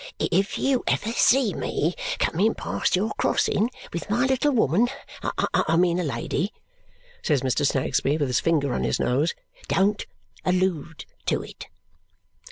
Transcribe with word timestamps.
"If 0.17 0.57
you 0.57 0.83
ever 0.87 1.11
see 1.11 1.53
me 1.53 1.93
coming 2.17 2.55
past 2.55 2.95
your 2.95 3.11
crossing 3.19 3.69
with 3.93 4.09
my 4.09 4.25
little 4.25 4.51
woman 4.51 4.87
I 5.21 5.77
mean 5.77 5.99
a 5.99 6.03
lady" 6.03 6.51
says 7.21 7.41
Mr. 7.43 7.63
Snagsby 7.67 8.17
with 8.17 8.29
his 8.29 8.39
finger 8.39 8.73
on 8.73 8.83
his 8.83 8.99
nose, 8.99 9.35
"don't 9.69 10.03
allude 10.43 11.05
to 11.27 11.43
it!" 11.43 11.67